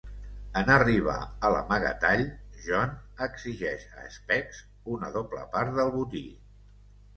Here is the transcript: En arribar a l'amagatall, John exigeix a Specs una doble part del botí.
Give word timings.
En 0.59 0.69
arribar 0.75 1.17
a 1.25 1.51
l'amagatall, 1.55 2.23
John 2.69 2.97
exigeix 3.27 3.85
a 4.05 4.09
Specs 4.17 4.65
una 4.97 5.13
doble 5.21 5.47
part 5.55 5.79
del 5.81 5.97
botí. 6.01 6.27